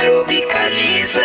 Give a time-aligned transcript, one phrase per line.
[0.00, 1.20] Tropicaliza.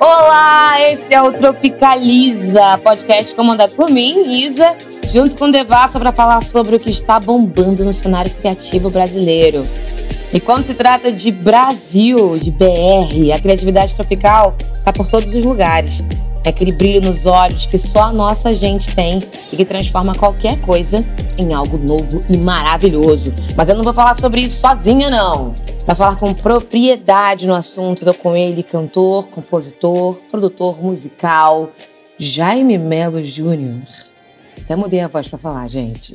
[0.00, 4.74] Olá, esse é o Tropicaliza, podcast comandado por mim, Isa,
[5.06, 9.62] junto com Devassa para falar sobre o que está bombando no cenário criativo brasileiro.
[10.32, 15.44] E quando se trata de Brasil, de BR, a criatividade tropical está por todos os
[15.44, 16.02] lugares.
[16.46, 19.20] É aquele brilho nos olhos que só a nossa gente tem
[19.52, 21.04] e que transforma qualquer coisa
[21.36, 23.34] em algo novo e maravilhoso.
[23.56, 25.52] Mas eu não vou falar sobre isso sozinha, não.
[25.84, 31.68] Para falar com propriedade no assunto, tô com ele, cantor, compositor, produtor musical,
[32.16, 33.82] Jaime Melo Júnior.
[34.56, 36.14] Até mudei a voz para falar, gente.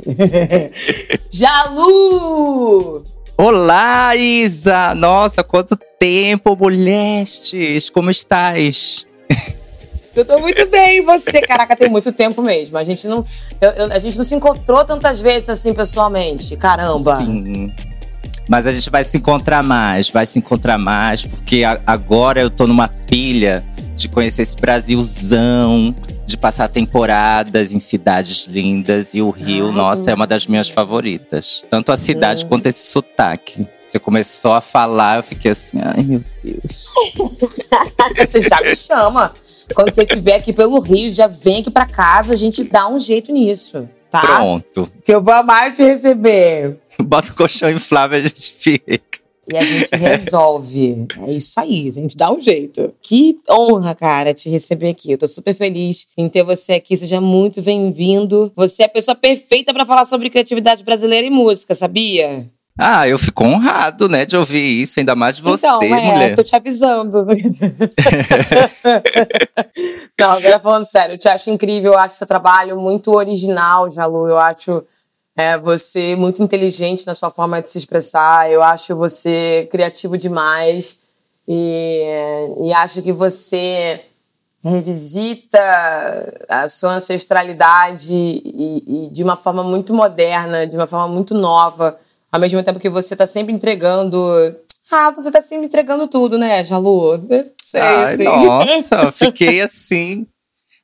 [1.30, 3.04] Jalu!
[3.38, 4.96] Olá, Isa!
[4.96, 7.90] Nossa, quanto tempo, mulheres!
[7.90, 9.06] Como estás?
[10.16, 11.42] Eu tô muito bem, e você?
[11.42, 12.78] Caraca, tem muito tempo mesmo.
[12.78, 13.24] A gente não,
[13.62, 16.56] eu, eu, a gente não se encontrou tantas vezes assim pessoalmente.
[16.58, 17.16] Caramba.
[17.18, 17.72] Sim.
[18.50, 22.50] Mas a gente vai se encontrar mais, vai se encontrar mais, porque a, agora eu
[22.50, 23.64] tô numa pilha
[23.96, 29.14] de conhecer esse Brasilzão, de passar temporadas em cidades lindas.
[29.14, 31.66] E o Rio, Ah, nossa, é uma das minhas favoritas.
[31.70, 32.48] Tanto a cidade Sim.
[32.48, 33.66] quanto esse sotaque.
[33.88, 36.88] Você começou a falar, eu fiquei assim, ai meu Deus.
[38.18, 39.34] Você já me chama.
[39.74, 43.00] Quando você estiver aqui pelo Rio, já vem aqui pra casa, a gente dá um
[43.00, 44.22] jeito nisso, tá?
[44.22, 44.92] Pronto.
[45.04, 46.78] Que eu vou amar te receber.
[47.02, 49.22] Bota o colchão inflável e a gente fica.
[49.52, 51.08] E a gente resolve.
[51.28, 52.94] É isso aí, a gente dá um jeito.
[53.02, 55.12] Que honra, cara, te receber aqui.
[55.12, 56.96] Eu tô super feliz em ter você aqui.
[56.96, 58.52] Seja muito bem-vindo.
[58.56, 62.50] Você é a pessoa perfeita pra falar sobre criatividade brasileira e música, sabia?
[62.78, 66.36] Ah, eu fico honrado, né, de ouvir isso, ainda mais de você, então, é, mulher.
[66.36, 67.26] tô te avisando.
[70.20, 74.30] Não, agora falando sério, eu te acho incrível, eu acho seu trabalho muito original, Jalu.
[74.30, 74.84] Eu acho
[75.36, 81.00] é, você muito inteligente na sua forma de se expressar, eu acho você criativo demais
[81.48, 82.04] e,
[82.64, 84.02] e acho que você
[84.64, 85.60] revisita
[86.48, 92.00] a sua ancestralidade e, e de uma forma muito moderna, de uma forma muito nova,
[92.32, 94.20] ao mesmo tempo que você está sempre entregando.
[94.90, 97.28] Ah, você tá sempre entregando tudo, né, Jalu?
[97.62, 100.26] Sei, Ai, nossa, fiquei assim.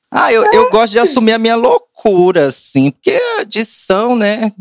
[0.10, 4.52] Ah, eu, eu gosto de assumir a minha loucura, assim, porque a edição, né?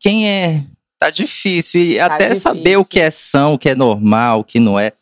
[0.00, 0.64] Quem é.
[0.98, 1.80] Tá difícil.
[1.80, 2.42] E até difícil.
[2.42, 4.92] saber o que é são, o que é normal, o que não é.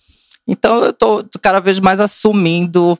[0.46, 2.98] Então eu tô cada vez mais assumindo,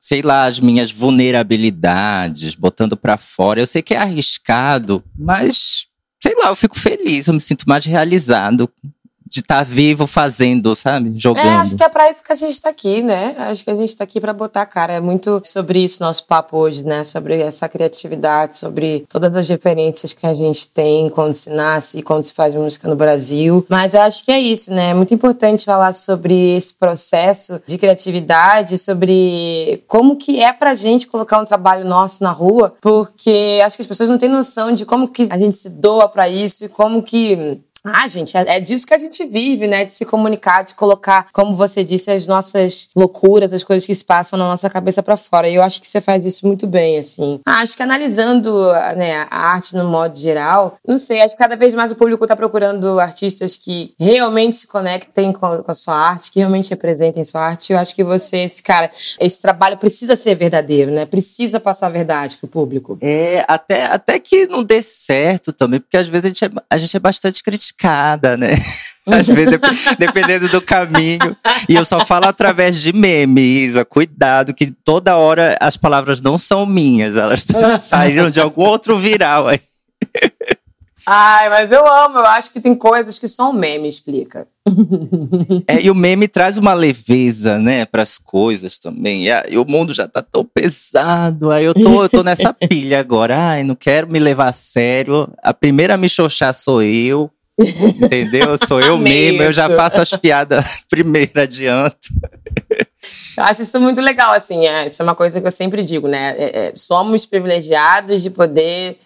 [0.00, 3.60] sei lá, as minhas vulnerabilidades, botando pra fora.
[3.60, 5.87] Eu sei que é arriscado, mas
[6.28, 8.70] sei lá, eu fico feliz, eu me sinto mais realizado
[9.28, 11.12] de estar vivo fazendo, sabe?
[11.16, 11.46] Jogando.
[11.46, 13.34] É, acho que é pra isso que a gente tá aqui, né?
[13.38, 14.94] Acho que a gente tá aqui pra botar a cara.
[14.94, 17.04] É muito sobre isso nosso papo hoje, né?
[17.04, 22.02] Sobre essa criatividade, sobre todas as referências que a gente tem quando se nasce e
[22.02, 23.64] quando se faz música no Brasil.
[23.68, 24.90] Mas acho que é isso, né?
[24.90, 31.06] É muito importante falar sobre esse processo de criatividade, sobre como que é pra gente
[31.06, 34.84] colocar um trabalho nosso na rua, porque acho que as pessoas não têm noção de
[34.84, 38.60] como que a gente se doa pra isso e como que ah, gente, é é
[38.60, 39.84] disso que a gente vive, né?
[39.84, 44.04] De se comunicar, de colocar, como você disse, as nossas loucuras, as coisas que se
[44.04, 45.48] passam na nossa cabeça pra fora.
[45.48, 47.40] E eu acho que você faz isso muito bem, assim.
[47.46, 51.56] Ah, acho que analisando né, a arte no modo geral, não sei, acho que cada
[51.56, 55.94] vez mais o público tá procurando artistas que realmente se conectem com, com a sua
[55.94, 57.72] arte, que realmente representem sua arte.
[57.72, 58.90] Eu acho que você, esse cara,
[59.20, 61.06] esse trabalho precisa ser verdadeiro, né?
[61.06, 62.98] Precisa passar a verdade pro público.
[63.00, 66.78] É, até, até que não dê certo também, porque às vezes a gente é, a
[66.78, 67.42] gente é bastante
[67.72, 68.50] criticada, né?
[69.06, 71.36] Às vezes, dep- dependendo do caminho.
[71.68, 73.84] E eu só falo através de meme, Isa.
[73.84, 77.44] Cuidado, que toda hora as palavras não são minhas, elas
[77.80, 79.60] saíram de algum outro viral aí.
[81.10, 84.46] Ai, mas eu amo, eu acho que tem coisas que só um meme explica.
[85.66, 89.24] É, e o meme traz uma leveza, né, pras coisas também.
[89.24, 91.50] E, a- e o mundo já tá tão pesado.
[91.50, 93.38] Aí eu tô, eu tô nessa pilha agora.
[93.52, 95.32] Ai, não quero me levar a sério.
[95.42, 97.30] A primeira a me xoxar sou eu.
[97.58, 98.56] Entendeu?
[98.66, 102.08] Sou eu mesmo, eu já faço as piadas primeiro, adianto.
[103.36, 106.06] Eu acho isso muito legal, assim, é, isso é uma coisa que eu sempre digo,
[106.06, 106.34] né?
[106.38, 108.98] É, é, somos privilegiados de poder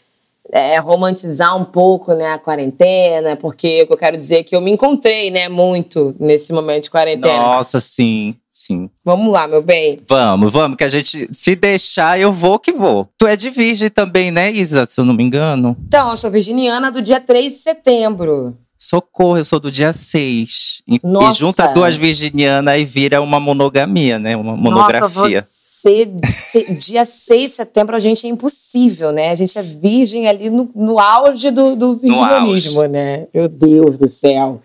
[0.50, 4.54] é, romantizar um pouco né, a quarentena, porque o que eu quero dizer é que
[4.54, 7.38] eu me encontrei, né, muito nesse momento de quarentena.
[7.38, 8.88] Nossa, sim, sim.
[9.04, 9.98] Vamos lá, meu bem.
[10.08, 13.08] Vamos, vamos, que a gente, se deixar, eu vou que vou.
[13.18, 14.86] Tu é de virgem também, né, Isa?
[14.88, 15.76] Se eu não me engano.
[15.86, 18.56] Então, eu sou virginiana do dia 3 de setembro.
[18.78, 20.82] Socorro, eu sou do dia 6.
[20.88, 21.38] E, e Nossa.
[21.38, 24.36] junta duas virginianas e vira uma monogamia, né?
[24.36, 25.40] Uma monografia.
[25.40, 29.30] Nossa, você, se- dia 6 de setembro a gente é impossível, né?
[29.30, 33.26] A gente é virgem ali no, no auge do, do virginianismo, né?
[33.32, 34.60] Meu Deus do céu.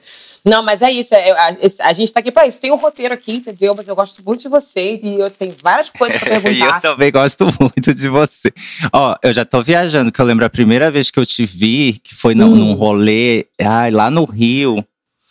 [0.47, 1.13] Não, mas é isso.
[1.13, 2.59] É, a, a, gente tá aqui pra isso.
[2.59, 3.75] Tem um roteiro aqui, entendeu?
[3.75, 6.65] Mas eu gosto muito de você e eu tenho várias coisas pra perguntar.
[6.65, 8.53] e eu também gosto muito de você.
[8.93, 11.99] Ó, eu já tô viajando, que eu lembro a primeira vez que eu te vi,
[12.01, 12.37] que foi hum.
[12.37, 14.83] num rolê ai, lá no Rio.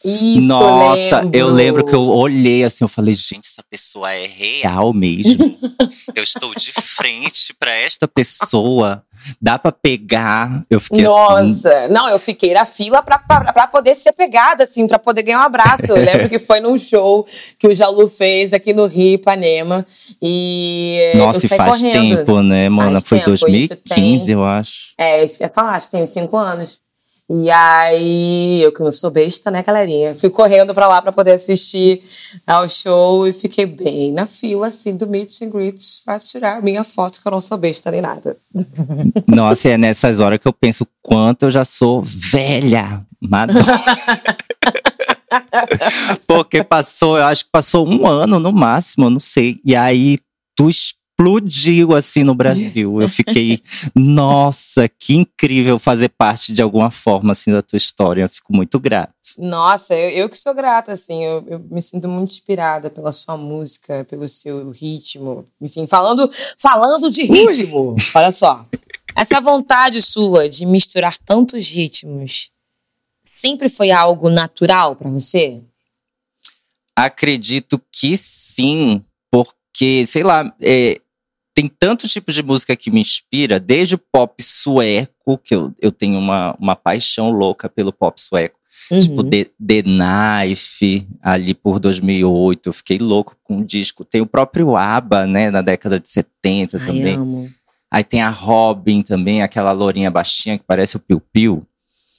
[0.06, 1.38] Isso, Nossa, lembro.
[1.38, 5.58] eu lembro que eu olhei assim, eu falei, gente, essa pessoa é real mesmo.
[6.14, 9.02] eu estou de frente para esta pessoa.
[9.40, 10.62] Dá para pegar.
[10.70, 11.92] Eu fiquei Nossa, assim.
[11.92, 15.86] não, eu fiquei na fila pra poder ser pegada, assim, pra poder ganhar um abraço.
[15.90, 17.26] Eu lembro que foi num show
[17.58, 19.84] que o Jalu fez aqui no Rio, Ipanema.
[20.22, 21.12] E.
[21.16, 22.16] Nossa, e faz correndo.
[22.18, 23.00] tempo, né, mano?
[23.00, 24.32] Foi tempo, 2015, tem...
[24.32, 24.92] eu acho.
[24.96, 26.78] É, isso que eu ia falar, acho que tem cinco anos.
[27.28, 30.14] E aí, eu que não sou besta, né, galerinha?
[30.14, 32.04] Fui correndo pra lá pra poder assistir
[32.46, 36.84] ao show e fiquei bem na fila, assim, do meet and greet pra tirar minha
[36.84, 38.36] foto, que eu não sou besta nem nada.
[39.26, 43.04] Nossa, é nessas horas que eu penso quanto eu já sou velha.
[43.20, 43.60] Madonna.
[46.28, 49.60] Porque passou, eu acho que passou um ano no máximo, eu não sei.
[49.64, 50.18] E aí,
[50.54, 50.68] tu
[51.16, 53.00] explodiu assim no Brasil.
[53.00, 53.60] Eu fiquei,
[53.96, 58.22] nossa, que incrível fazer parte de alguma forma assim da tua história.
[58.22, 59.14] Eu fico muito grato.
[59.38, 63.36] Nossa, eu, eu que sou grata, assim, eu, eu, me sinto muito inspirada pela sua
[63.36, 65.46] música, pelo seu ritmo.
[65.60, 67.96] Enfim, falando, falando de ritmo, Ui.
[68.14, 68.64] olha só.
[69.14, 72.50] Essa vontade sua de misturar tantos ritmos
[73.24, 75.62] sempre foi algo natural para você?
[76.94, 80.98] Acredito que sim, porque, sei lá, é,
[81.56, 85.90] tem tantos tipos de música que me inspira, desde o pop sueco, que eu, eu
[85.90, 88.58] tenho uma, uma paixão louca pelo pop sueco.
[88.90, 88.98] Uhum.
[88.98, 94.04] Tipo, The, The Knife, ali por 2008, eu fiquei louco com o disco.
[94.04, 97.14] Tem o próprio ABBA, né, na década de 70 Ai, também.
[97.16, 97.48] Amo.
[97.90, 101.66] Aí tem a Robin também, aquela lourinha baixinha que parece o Piu Piu.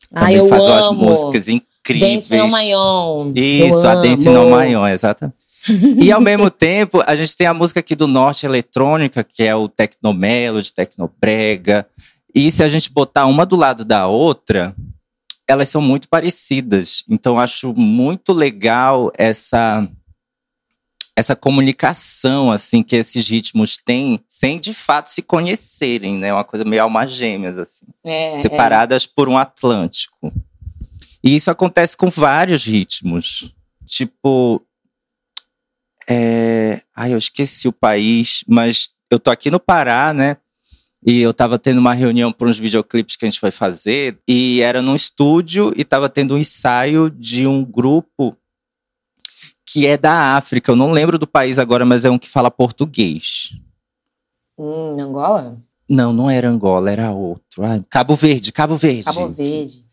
[0.09, 2.27] Também Ai, faz umas músicas incríveis.
[2.27, 3.31] Dance no Mayon.
[3.35, 4.39] Isso, eu a Dance amo.
[4.39, 5.36] no Mayon, exatamente.
[6.01, 9.55] e ao mesmo tempo, a gente tem a música aqui do Norte Eletrônica, que é
[9.55, 11.87] o Tecnomelody, Tecnobrega.
[12.33, 14.75] E se a gente botar uma do lado da outra,
[15.47, 17.03] elas são muito parecidas.
[17.09, 19.87] Então acho muito legal essa
[21.15, 26.31] essa comunicação assim que esses ritmos têm, sem de fato se conhecerem, né?
[26.31, 29.09] Uma coisa meio almas gêmeas assim, É, separadas é.
[29.15, 30.31] por um Atlântico.
[31.23, 33.51] E isso acontece com vários ritmos.
[33.87, 34.66] Tipo, é...
[37.07, 40.35] Ai, eu esqueci o país, mas eu tô aqui no Pará, né?
[41.05, 44.59] E eu tava tendo uma reunião para uns videoclipes que a gente vai fazer, e
[44.61, 48.35] era num estúdio e tava tendo um ensaio de um grupo
[49.65, 50.69] que é da África.
[50.69, 53.57] Eu não lembro do país agora, mas é um que fala português.
[54.57, 55.57] Hum, Angola?
[55.89, 57.63] Não, não era Angola, era outro.
[57.63, 59.03] Ai, Cabo Verde, Cabo Verde.
[59.03, 59.85] Cabo Verde.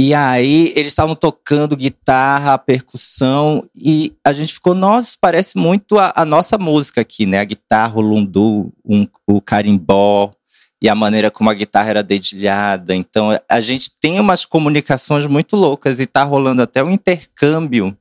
[0.00, 6.12] E aí eles estavam tocando guitarra, percussão, e a gente ficou, nossa, parece muito a,
[6.14, 7.40] a nossa música aqui, né?
[7.40, 10.30] A guitarra, o lundu, um, o carimbó,
[10.80, 12.94] e a maneira como a guitarra era dedilhada.
[12.94, 17.96] Então a gente tem umas comunicações muito loucas e tá rolando até um intercâmbio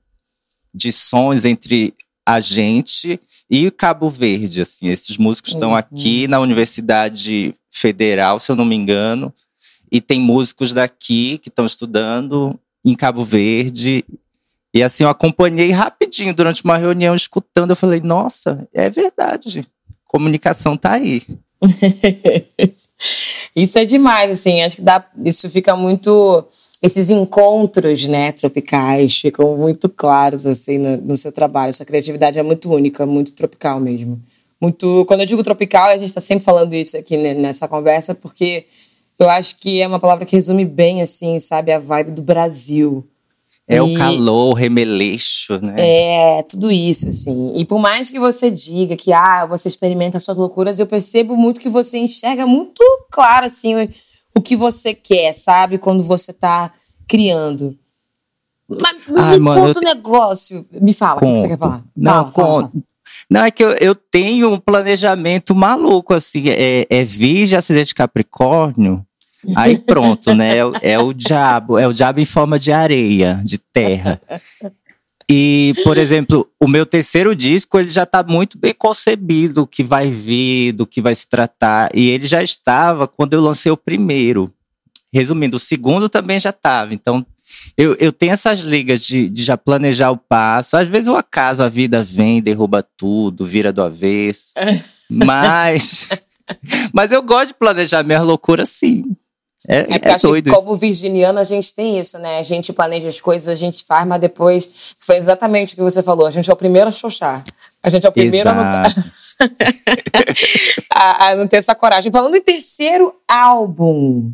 [0.72, 4.90] de sons entre a gente e Cabo Verde, assim.
[4.90, 5.76] Esses músicos estão Uhum.
[5.78, 9.34] aqui na Universidade Federal, se eu não me engano,
[9.92, 14.04] e tem músicos daqui que estão estudando em Cabo Verde.
[14.74, 17.72] E assim, eu acompanhei rapidinho durante uma reunião, escutando.
[17.72, 19.65] Eu falei, nossa, é verdade.
[20.06, 21.24] Comunicação tá aí.
[23.56, 24.62] isso é demais, assim.
[24.62, 26.46] Acho que dá, isso fica muito.
[26.79, 31.74] Esses encontros, né, tropicais, ficam muito claros, assim, no, no seu trabalho.
[31.74, 34.22] Sua criatividade é muito única, muito tropical mesmo.
[34.62, 35.06] Muito.
[35.08, 38.65] Quando eu digo tropical, a gente está sempre falando isso aqui nessa conversa, porque
[39.19, 43.07] eu acho que é uma palavra que resume bem, assim, sabe, a vibe do Brasil.
[43.67, 45.75] É o E- calor, o remeleixo, né?
[45.77, 47.53] É, tudo isso, assim.
[47.55, 51.36] E por mais que você diga que ah, você experimenta as suas loucuras, eu percebo
[51.36, 52.81] muito que você enxerga muito
[53.12, 53.89] claro, assim, o,
[54.38, 55.77] o que você quer, sabe?
[55.77, 56.71] Quando você tá
[57.07, 57.77] criando.
[58.69, 60.65] Mas Ai, me mano, conta um negócio.
[60.71, 61.83] Me fala, o que você quer falar?
[61.95, 62.83] Não, Fala, conto.
[63.29, 66.50] Não, é que eu, eu tenho um planejamento maluco, assim.
[66.50, 69.05] É, é Virgem, acidente de Capricórnio.
[69.56, 70.58] Aí pronto, né?
[70.58, 71.77] É, o- é o diabo.
[71.77, 74.22] É o diabo em forma de areia, de terra.
[75.30, 79.84] E, por exemplo, o meu terceiro disco, ele já está muito bem concebido, o que
[79.84, 81.89] vai vir, do que vai se tratar.
[81.94, 84.51] E ele já estava quando eu lancei o primeiro.
[85.13, 86.94] Resumindo, o segundo também já estava.
[86.94, 87.25] Então,
[87.77, 90.77] eu, eu tenho essas ligas de, de já planejar o passo.
[90.77, 94.51] Às vezes o acaso, a vida vem, derruba tudo, vira do avesso.
[95.10, 96.08] Mas,
[96.94, 99.04] mas eu gosto de planejar minhas loucuras sim.
[99.68, 100.52] É, É porque é doido.
[100.52, 102.40] como virginiana a gente tem isso, né?
[102.40, 106.04] A gente planeja as coisas, a gente faz, mas depois foi exatamente o que você
[106.04, 106.28] falou.
[106.28, 107.44] A gente é o primeiro a xoxar.
[107.82, 109.18] A gente é o primeiro a não, Exato.
[110.94, 112.12] a, a não ter essa coragem.
[112.12, 114.34] Falando em terceiro álbum,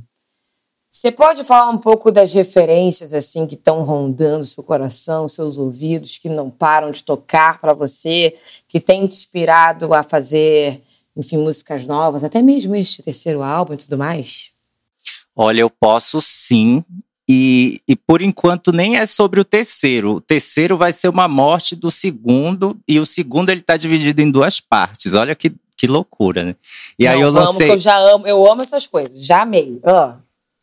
[0.90, 6.18] você pode falar um pouco das referências assim que estão rondando seu coração, seus ouvidos,
[6.18, 8.36] que não param de tocar para você,
[8.68, 10.84] que tem te inspirado a fazer,
[11.18, 14.53] enfim, músicas novas, até mesmo este terceiro álbum e tudo mais?
[15.36, 16.84] Olha, eu posso sim.
[17.28, 20.16] E, e por enquanto nem é sobre o terceiro.
[20.16, 24.30] O terceiro vai ser uma morte do segundo, e o segundo ele tá dividido em
[24.30, 25.14] duas partes.
[25.14, 26.56] Olha que, que loucura, né?
[27.00, 27.68] E aí Não, eu vamos, lancei.
[27.68, 29.80] que eu já amo, eu amo essas coisas, já amei.
[29.86, 30.16] Ah.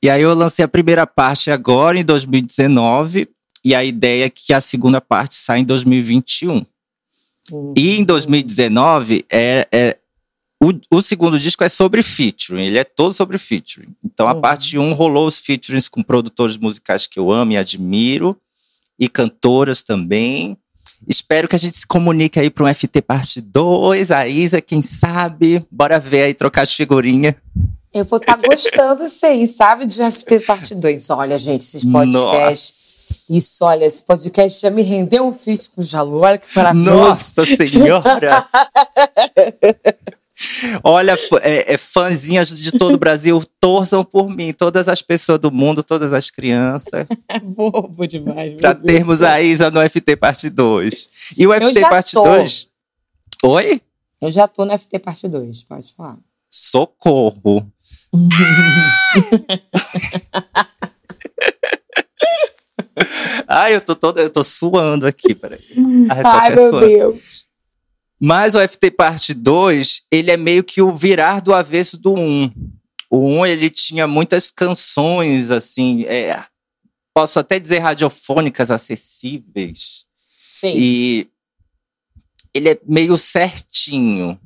[0.02, 3.28] E aí eu lancei a primeira parte agora, em 2019,
[3.64, 6.64] e a ideia é que a segunda parte saia em 2021.
[7.52, 7.74] Hum.
[7.76, 9.98] E em 2019, é, é,
[10.62, 13.88] o, o segundo disco é sobre featuring, ele é todo sobre featuring.
[14.05, 14.40] Então a Uhum.
[14.40, 18.37] parte 1 rolou os featurings com produtores musicais que eu amo e admiro,
[18.99, 20.57] e cantoras também.
[21.09, 24.83] Espero que a gente se comunique aí para um FT parte 2, a Isa, quem
[24.83, 25.64] sabe.
[25.71, 27.35] Bora ver aí, trocar as figurinhas.
[27.93, 31.11] Eu vou estar gostando, sim, sabe, de FT Parte 2.
[31.11, 32.79] Olha, gente, esses podcasts.
[33.29, 36.19] Isso, olha, esse podcast já me rendeu um feat com o Jalu.
[36.21, 36.90] Olha que maravilhoso.
[37.00, 38.47] Nossa Senhora!
[40.83, 45.50] Olha, é, é, fãzinhas de todo o Brasil, torçam por mim, todas as pessoas do
[45.50, 47.07] mundo, todas as crianças,
[47.43, 48.57] Bobo demais.
[48.57, 48.79] Deus.
[48.85, 51.09] termos a Isa no FT Parte 2.
[51.37, 52.25] E o FT Parte tô.
[52.25, 52.69] 2.
[53.45, 53.81] Oi?
[54.21, 56.19] Eu já tô no FT Parte 2, pode falar.
[56.50, 57.71] Socorro.
[63.47, 65.59] Ai, eu tô toda, eu tô suando aqui, peraí.
[66.09, 66.87] Ai, Ai, meu suando.
[66.87, 67.39] Deus.
[68.20, 72.52] Mas o FT Parte 2, ele é meio que o virar do avesso do 1.
[73.08, 76.38] O 1, ele tinha muitas canções, assim, é,
[77.14, 80.04] posso até dizer radiofônicas acessíveis.
[80.52, 80.74] Sim.
[80.76, 81.28] E
[82.52, 84.38] ele é meio certinho.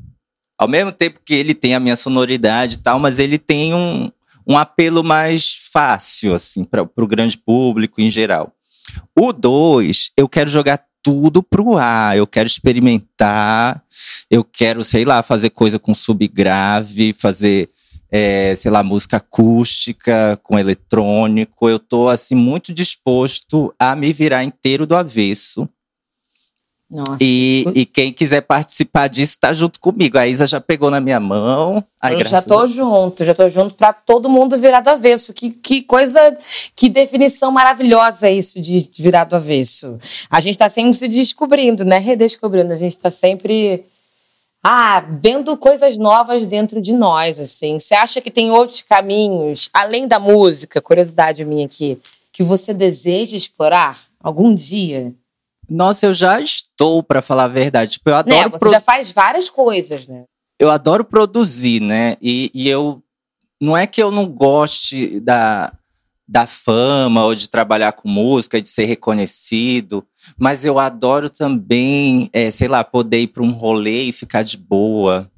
[0.57, 4.09] Ao mesmo tempo que ele tem a minha sonoridade e tal, mas ele tem um,
[4.47, 8.55] um apelo mais fácil, assim, para o grande público em geral.
[9.19, 13.85] O 2, eu quero jogar tudo pro ar, eu quero experimentar,
[14.31, 17.69] eu quero, sei lá, fazer coisa com subgrave, fazer,
[18.11, 21.69] é, sei lá, música acústica, com eletrônico.
[21.69, 25.69] Eu tô, assim, muito disposto a me virar inteiro do avesso.
[26.91, 27.19] Nossa.
[27.21, 30.19] E, e quem quiser participar disso, tá junto comigo.
[30.19, 31.83] A Isa já pegou na minha mão.
[32.01, 35.33] Ai, eu já tô junto, já tô junto pra todo mundo virar do avesso.
[35.33, 36.37] Que, que coisa,
[36.77, 39.99] que definição maravilhosa é isso de virar do avesso.
[40.31, 41.99] A gente tá sempre se descobrindo, né?
[41.99, 42.73] Redescobrindo.
[42.73, 43.85] A gente tá sempre
[44.63, 47.81] ah, vendo coisas novas dentro de nós, assim.
[47.81, 51.99] Você acha que tem outros caminhos, além da música, curiosidade minha aqui,
[52.33, 55.13] que você deseja explorar algum dia?
[55.69, 57.93] Nossa, eu já estou, pra falar a verdade.
[57.93, 58.19] Tipo, eu Né?
[58.41, 60.25] adoro, Você pro- já faz várias coisas, né?
[60.59, 62.17] eu adoro produzir, né?
[62.23, 63.03] E, e eu.
[63.61, 65.73] Não é que eu não goste da,
[66.29, 70.05] da fama ou de trabalhar com música, de ser reconhecido,
[70.39, 74.57] mas eu adoro também, é, sei lá, poder ir para um rolê e ficar de
[74.57, 75.31] boa.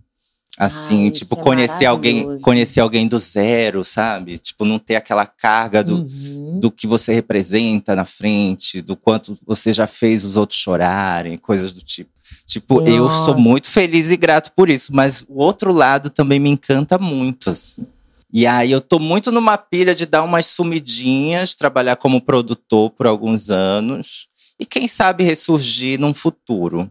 [0.58, 4.38] Assim, Ai, tipo, é conhecer alguém, conhecer alguém do zero, sabe?
[4.38, 6.58] Tipo, não ter aquela carga do, Uhum.
[6.60, 11.72] do que você representa na frente, do quanto você já fez os outros chorarem, coisas
[11.72, 12.10] do tipo.
[12.46, 13.36] Tipo, eu sou Nossa.
[13.36, 17.86] muito feliz e grato por isso, mas o outro lado também me encanta muito, assim.
[18.32, 23.06] E aí eu tô muito numa pilha de dar umas sumidinhas, trabalhar como produtor por
[23.06, 24.26] alguns anos
[24.58, 26.90] e quem sabe ressurgir num futuro.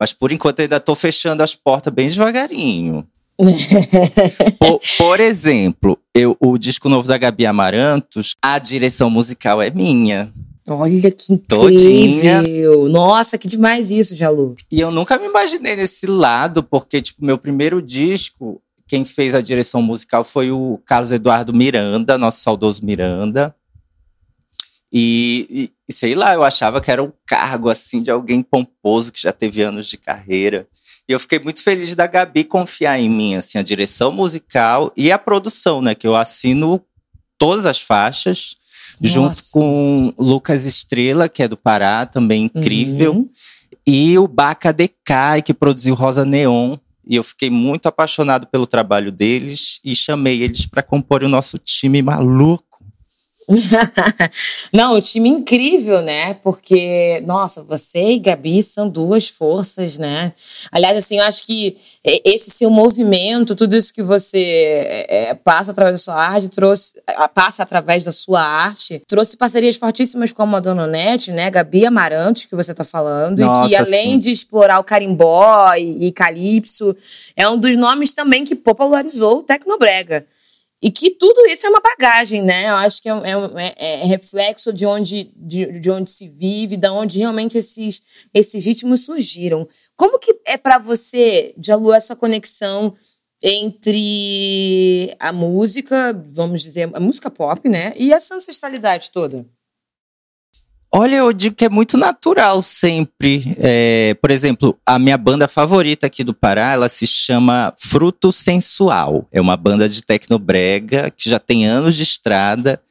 [0.00, 3.06] Mas por enquanto ainda tô fechando as portas bem devagarinho.
[4.58, 10.30] Por, por exemplo, eu, o disco novo da Gabi Amarantos, a direção musical é minha.
[10.68, 12.40] Olha que Todinha.
[12.42, 12.88] incrível!
[12.88, 14.54] Nossa, que demais isso, Jalu.
[14.70, 19.40] E eu nunca me imaginei nesse lado, porque, tipo, meu primeiro disco, quem fez a
[19.40, 23.54] direção musical foi o Carlos Eduardo Miranda, nosso saudoso Miranda.
[24.92, 29.20] E, e- sei lá, eu achava que era um cargo, assim, de alguém pomposo que
[29.22, 30.66] já teve anos de carreira.
[31.08, 35.10] E eu fiquei muito feliz da Gabi confiar em mim, assim, a direção musical e
[35.10, 35.94] a produção, né?
[35.94, 36.80] Que eu assino
[37.38, 38.56] todas as faixas,
[39.00, 39.50] junto Nossa.
[39.52, 43.12] com Lucas Estrela, que é do Pará, também incrível.
[43.14, 43.30] Uhum.
[43.86, 46.76] E o Baca Decai, que produziu Rosa Neon.
[47.08, 51.58] E eu fiquei muito apaixonado pelo trabalho deles e chamei eles para compor o nosso
[51.58, 52.69] time maluco.
[54.72, 56.34] Não, o time incrível, né?
[56.34, 60.32] Porque, nossa, você e Gabi são duas forças, né?
[60.70, 65.96] Aliás, assim, eu acho que esse seu movimento, tudo isso que você é, passa através
[65.96, 66.94] da sua arte, trouxe,
[67.34, 71.50] passa através da sua arte, trouxe parcerias fortíssimas como a Dona Onete, né?
[71.50, 74.18] Gabi Amarantos, que você tá falando, nossa, e que além sim.
[74.18, 76.96] de explorar o carimbó e, e calypso,
[77.36, 80.24] é um dos nomes também que popularizou o Tecnobrega.
[80.82, 82.70] E que tudo isso é uma bagagem, né?
[82.70, 86.76] Eu acho que é, é, é, é reflexo de onde, de, de, onde se vive,
[86.76, 89.68] da onde realmente esses, esses ritmos surgiram.
[89.94, 92.96] Como que é para você, Jalu, essa conexão
[93.42, 97.92] entre a música, vamos dizer, a música pop, né?
[97.96, 99.46] E essa ancestralidade toda?
[100.92, 103.54] Olha, eu digo que é muito natural sempre.
[103.58, 109.24] É, por exemplo, a minha banda favorita aqui do Pará, ela se chama Fruto Sensual.
[109.30, 112.82] É uma banda de tecnobrega que já tem anos de estrada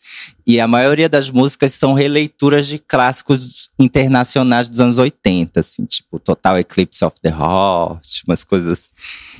[0.47, 6.19] e a maioria das músicas são releituras de clássicos internacionais dos anos 80, assim, tipo
[6.19, 8.89] Total Eclipse of the Heart, umas coisas assim.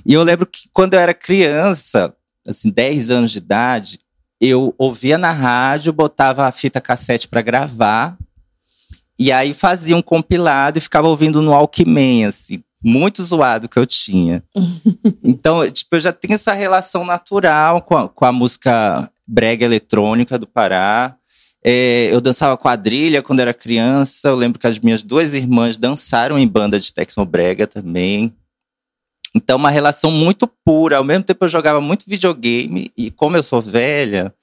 [0.05, 2.13] E eu lembro que quando eu era criança,
[2.45, 3.99] assim, 10 anos de idade,
[4.39, 8.17] eu ouvia na rádio, botava a fita cassete para gravar
[9.19, 13.85] e aí fazia um compilado e ficava ouvindo no Walkman, assim, muito zoado que eu
[13.85, 14.41] tinha.
[15.21, 20.39] então, tipo, eu já tenho essa relação natural com a, com a música brega eletrônica
[20.39, 21.15] do Pará.
[21.63, 24.29] É, eu dançava quadrilha quando era criança.
[24.29, 26.91] Eu lembro que as minhas duas irmãs dançaram em banda de
[27.27, 28.33] brega também.
[29.35, 30.97] Então, uma relação muito pura.
[30.97, 34.33] Ao mesmo tempo, eu jogava muito videogame, e como eu sou velha,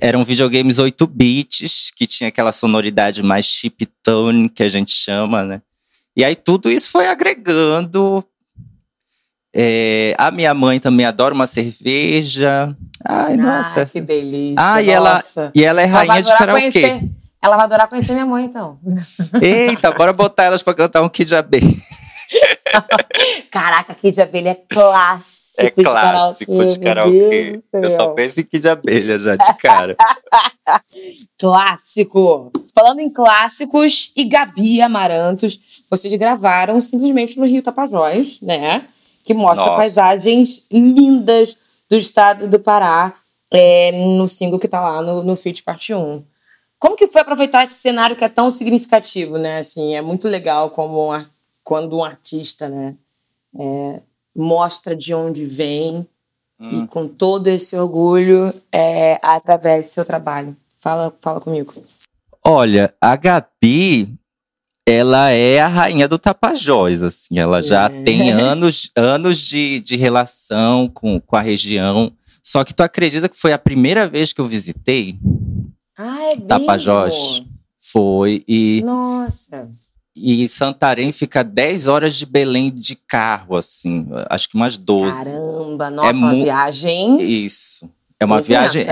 [0.00, 5.44] eram videogames 8 bits, que tinha aquela sonoridade mais chip tone, que a gente chama,
[5.44, 5.62] né?
[6.16, 8.24] E aí, tudo isso foi agregando.
[9.56, 12.76] É, a minha mãe também adora uma cerveja.
[13.04, 13.86] Ai, ah, nossa.
[13.86, 14.56] Que delícia.
[14.58, 15.22] Ah, e ela,
[15.54, 16.72] e ela é rainha de karaokê.
[16.72, 18.80] Conhecer, ela vai adorar conhecer minha mãe, então.
[19.40, 21.68] Eita, bora botar elas pra cantar um Kid Abelha.
[23.50, 25.62] Caraca, Kid Abelha é clássico.
[25.62, 27.60] É clássico de karaokê.
[27.72, 29.96] Eu só penso em Kid Abelha já de cara.
[31.38, 32.52] clássico.
[32.74, 38.84] Falando em clássicos e Gabi Amarantos, vocês gravaram simplesmente no Rio Tapajós, né?
[39.24, 39.76] Que mostra Nossa.
[39.76, 41.56] paisagens lindas
[41.88, 43.14] do estado do Pará
[43.50, 46.24] é, no single que tá lá no, no Fit Parte 1.
[46.78, 49.60] Como que foi aproveitar esse cenário que é tão significativo, né?
[49.60, 51.24] Assim, é muito legal como um
[51.64, 52.94] quando um artista né,
[53.58, 54.02] é,
[54.36, 56.06] mostra de onde vem
[56.60, 56.82] hum.
[56.82, 60.54] e com todo esse orgulho é, através do seu trabalho.
[60.78, 61.72] Fala, fala comigo.
[62.46, 64.14] Olha, a Gabi,
[64.86, 67.38] ela é a rainha do Tapajós, assim.
[67.38, 68.02] Ela já é.
[68.02, 72.12] tem anos, anos de, de relação com, com a região.
[72.42, 75.18] Só que tu acredita que foi a primeira vez que eu visitei?
[75.96, 77.42] Ah, é Tapajós.
[77.78, 78.44] Foi.
[78.46, 79.70] E Nossa.
[80.16, 84.06] E Santarém fica 10 horas de Belém de carro, assim.
[84.30, 85.12] Acho que umas 12.
[85.12, 87.22] Caramba, nossa, é uma viagem.
[87.22, 87.90] Isso.
[88.20, 88.84] É uma viagem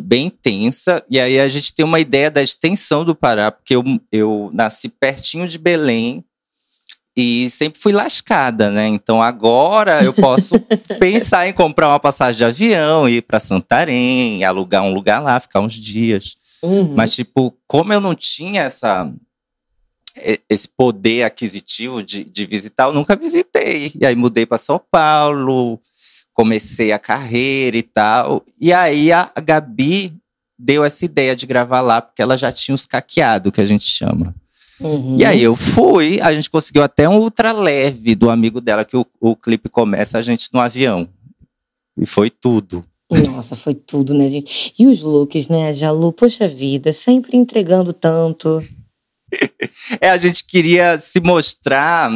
[0.00, 1.04] bem intensa.
[1.10, 4.88] E aí a gente tem uma ideia da extensão do Pará, porque eu, eu nasci
[4.88, 6.24] pertinho de Belém
[7.14, 8.86] e sempre fui lascada, né?
[8.88, 10.58] Então agora eu posso
[10.98, 15.60] pensar em comprar uma passagem de avião, ir para Santarém, alugar um lugar lá, ficar
[15.60, 16.36] uns dias.
[16.62, 16.94] Uhum.
[16.94, 19.12] Mas, tipo, como eu não tinha essa
[20.48, 23.92] esse poder aquisitivo de, de visitar, eu nunca visitei.
[23.98, 25.80] E aí mudei para São Paulo,
[26.34, 28.44] comecei a carreira e tal.
[28.60, 30.14] E aí a Gabi
[30.58, 33.84] deu essa ideia de gravar lá, porque ela já tinha os caqueados, que a gente
[33.84, 34.34] chama.
[34.80, 35.16] Uhum.
[35.18, 38.96] E aí eu fui, a gente conseguiu até um ultra leve do amigo dela, que
[38.96, 41.08] o, o clipe começa a gente no avião.
[41.96, 42.84] E foi tudo.
[43.10, 44.72] Nossa, foi tudo, né, gente?
[44.78, 46.12] E os looks, né, Jalu?
[46.12, 48.62] Poxa vida, sempre entregando tanto
[50.00, 52.10] é, a gente queria se mostrar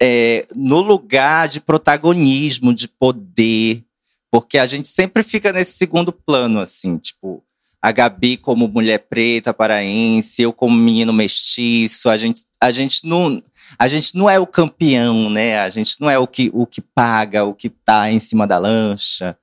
[0.00, 3.84] é, no lugar de protagonismo, de poder,
[4.30, 7.44] porque a gente sempre fica nesse segundo plano, assim, tipo,
[7.82, 13.42] a Gabi como mulher preta paraense, eu como menino mestiço, a gente, a gente não.
[13.78, 15.58] A gente não é o campeão, né?
[15.58, 18.58] A gente não é o que, o que paga, o que tá em cima da
[18.58, 19.36] lancha.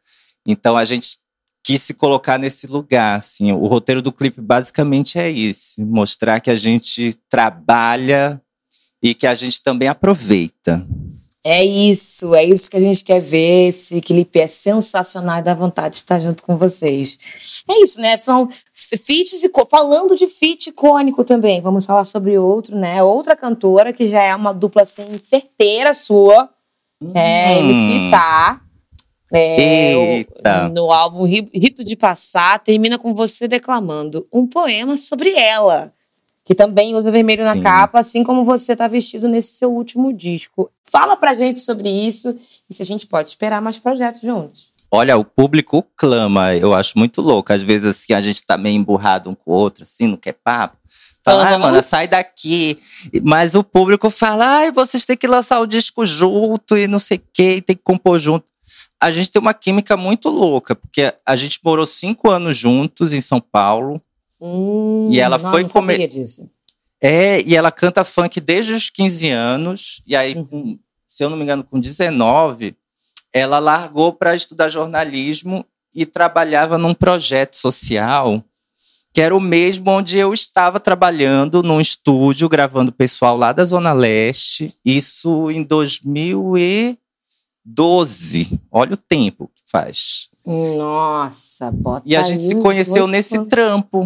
[0.45, 1.18] Então a gente
[1.63, 3.52] quis se colocar nesse lugar, assim.
[3.52, 8.41] O roteiro do clipe basicamente é isso, mostrar que a gente trabalha
[9.02, 10.86] e que a gente também aproveita.
[11.43, 13.69] É isso, é isso que a gente quer ver.
[13.69, 17.17] Esse clipe é sensacional e dá vontade de estar junto com vocês.
[17.67, 18.17] É isso, né?
[18.17, 21.62] São feats e falando de feat icônico também.
[21.62, 23.02] Vamos falar sobre outro, né?
[23.02, 26.50] Outra cantora que já é uma dupla assim certeira sua,
[27.02, 27.12] hum.
[27.15, 28.62] é MC Tá.
[29.32, 30.70] É, Eita.
[30.70, 35.94] no álbum Rito de Passar, termina com você declamando um poema sobre ela,
[36.44, 37.62] que também usa vermelho na Sim.
[37.62, 40.72] capa, assim como você está vestido nesse seu último disco.
[40.84, 42.36] Fala pra gente sobre isso
[42.68, 44.70] e se a gente pode esperar mais projetos juntos.
[44.92, 47.54] Olha, o público clama, eu acho muito louco.
[47.54, 50.34] Às vezes, assim, a gente tá meio emburrado um com o outro, assim, não quer
[50.34, 50.78] papo.
[51.24, 52.80] Fala, ai, mano, sai daqui.
[53.22, 57.18] Mas o público fala, ai, vocês têm que lançar o disco junto e não sei
[57.18, 58.46] o quê, tem que compor junto.
[58.99, 63.21] A gente tem uma química muito louca, porque a gente morou cinco anos juntos em
[63.21, 64.01] São Paulo.
[64.41, 66.07] Hum, e ela não, foi comer.
[66.07, 66.49] disso.
[67.01, 70.01] É, e ela canta funk desde os 15 anos.
[70.05, 70.77] E aí, uhum.
[71.07, 72.75] se eu não me engano, com 19,
[73.33, 78.43] ela largou para estudar jornalismo e trabalhava num projeto social
[79.13, 83.91] que era o mesmo onde eu estava trabalhando num estúdio gravando pessoal lá da Zona
[83.91, 85.63] Leste, isso em
[87.75, 88.60] 2012.
[88.71, 90.29] Olha o tempo que faz.
[90.45, 94.01] Nossa, bota E a gente se conheceu nesse trampo.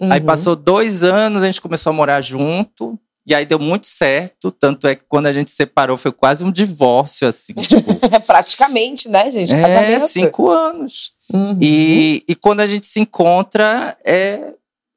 [0.00, 0.12] Uhum.
[0.12, 2.98] Aí passou dois anos, a gente começou a morar junto.
[3.26, 6.50] E aí deu muito certo, tanto é que quando a gente separou foi quase um
[6.50, 7.52] divórcio, assim.
[7.52, 7.94] Tipo,
[8.26, 9.54] Praticamente, né, gente?
[9.54, 10.08] É, Casamento.
[10.08, 11.12] cinco anos.
[11.30, 11.58] Uhum.
[11.60, 14.54] E, e quando a gente se encontra, é,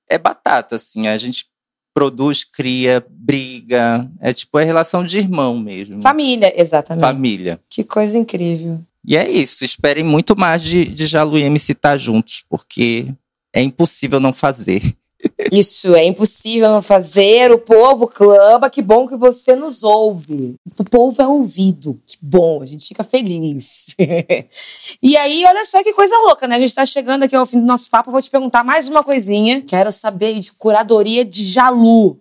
[0.10, 1.08] é batata, assim.
[1.08, 1.51] A gente
[1.94, 4.10] produz, cria, briga.
[4.20, 6.02] É tipo a relação de irmão mesmo.
[6.02, 7.02] Família, exatamente.
[7.02, 7.60] Família.
[7.70, 8.80] Que coisa incrível.
[9.06, 9.66] E é isso.
[9.66, 13.08] Esperem muito mais de, de Jalu e MC estar juntos, porque
[13.54, 14.82] é impossível não fazer.
[15.52, 17.52] Isso, é impossível não fazer.
[17.52, 18.70] O povo clama.
[18.70, 20.56] Que bom que você nos ouve.
[20.78, 22.00] O povo é ouvido.
[22.06, 23.96] Que bom, a gente fica feliz.
[25.02, 26.56] e aí, olha só que coisa louca, né?
[26.56, 28.12] A gente tá chegando aqui ao fim do nosso papo.
[28.12, 29.62] vou te perguntar mais uma coisinha.
[29.62, 32.18] Quero saber de curadoria de Jalu.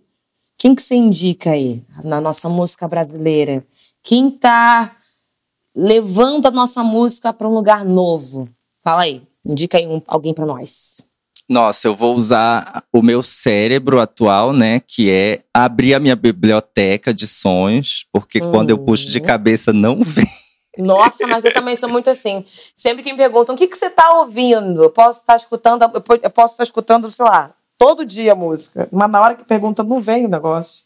[0.59, 3.65] Quem que você indica aí na nossa música brasileira?
[4.03, 4.95] Quem tá
[5.75, 8.49] levando a nossa música para um lugar novo?
[8.79, 11.01] Fala aí, indica aí um, alguém para nós.
[11.51, 14.81] Nossa, eu vou usar o meu cérebro atual, né?
[14.87, 18.53] Que é abrir a minha biblioteca de sons, porque uhum.
[18.53, 19.25] quando eu puxo de uhum.
[19.25, 20.31] cabeça não vem.
[20.79, 22.45] Nossa, mas eu também sou muito assim.
[22.77, 25.83] Sempre que me perguntam o que, que você está ouvindo, eu posso estar tá escutando,
[25.83, 28.89] eu posso estar tá escutando, sei lá, todo dia a música.
[28.93, 30.85] Mas na hora que pergunta, não vem o negócio.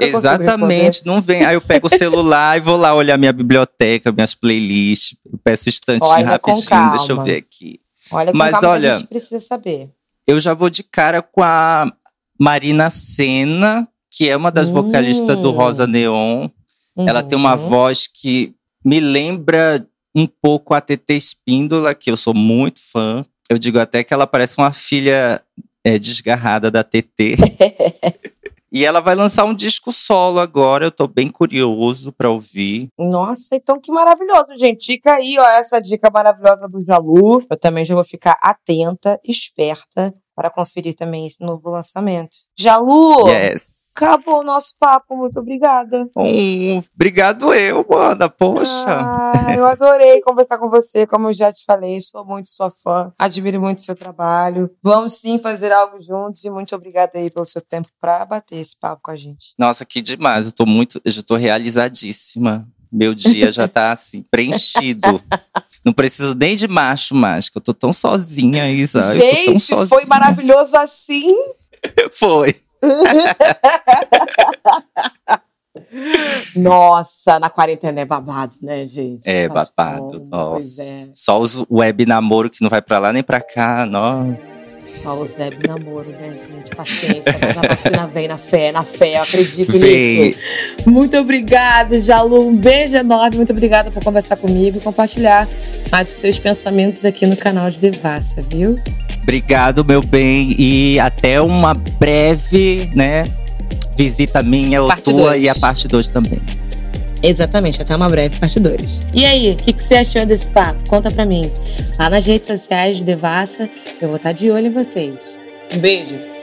[0.00, 1.46] Exatamente, não vem.
[1.46, 5.16] Aí eu pego o celular e vou lá olhar minha biblioteca, minhas playlists.
[5.24, 7.80] Eu peço instantinho olha, rapidinho, deixa eu ver aqui.
[8.14, 9.90] Olha, com Mas olha, a gente precisa saber.
[10.26, 11.92] Eu já vou de cara com a
[12.38, 14.74] Marina Senna, que é uma das hum.
[14.74, 16.48] vocalistas do Rosa Neon.
[16.96, 17.08] Uhum.
[17.08, 17.68] Ela tem uma uhum.
[17.68, 23.24] voz que me lembra um pouco a TT Espíndola, que eu sou muito fã.
[23.50, 25.42] Eu digo até que ela parece uma filha
[25.82, 27.36] é, desgarrada da TT.
[28.74, 32.88] E ela vai lançar um disco solo agora, eu tô bem curioso para ouvir.
[32.98, 34.94] Nossa, então que maravilhoso, gente.
[34.94, 37.46] Dica aí, ó, essa dica maravilhosa do Jalu.
[37.48, 42.36] Eu também já vou ficar atenta, esperta para conferir também esse novo lançamento.
[42.58, 43.92] Jalu, yes.
[43.96, 46.08] acabou o nosso papo, muito obrigada.
[46.16, 48.84] Um, obrigado eu, mana, poxa.
[48.88, 53.12] Ah, eu adorei conversar com você, como eu já te falei, sou muito sua fã,
[53.18, 54.70] admiro muito seu trabalho.
[54.82, 58.78] Vamos sim fazer algo juntos e muito obrigada aí pelo seu tempo para bater esse
[58.78, 59.54] papo com a gente.
[59.58, 62.66] Nossa, que demais, eu tô muito, eu já tô realizadíssima.
[62.94, 65.20] Meu dia já tá assim, preenchido.
[65.84, 69.02] Não preciso nem de macho mais, que eu tô tão sozinha, Isa.
[69.14, 69.88] Gente, sozinha.
[69.88, 71.34] foi maravilhoso assim?
[72.14, 72.54] foi.
[76.54, 79.28] Nossa, na quarentena é babado, né, gente?
[79.28, 80.88] É babado, nossa.
[80.88, 81.08] É.
[81.12, 84.53] Só os web namoro que não vai pra lá nem pra cá, nossa.
[84.86, 86.74] Só o Zé namoro, né, gente?
[86.76, 90.26] Paciência, mas a vacina vem na fé, na fé, eu acredito vem.
[90.26, 90.38] nisso.
[90.86, 92.48] Muito obrigada, Jalu.
[92.48, 93.36] Um beijo enorme.
[93.36, 95.48] Muito obrigada por conversar comigo e compartilhar
[95.90, 98.76] mais dos seus pensamentos aqui no canal de Devassa, viu?
[99.22, 100.54] Obrigado, meu bem.
[100.58, 103.24] E até uma breve, né,
[103.96, 105.42] visita minha ou parte tua dois.
[105.42, 106.40] e a parte 2 também.
[107.26, 109.00] Exatamente, até uma breve parte 2.
[109.14, 110.86] E aí, o que, que, você achou desse papo?
[110.90, 111.50] Conta pra mim.
[111.98, 113.68] Lá nas redes sociais de Devassa,
[114.00, 115.14] eu vou estar de olho em vocês.
[115.74, 116.33] Um beijo!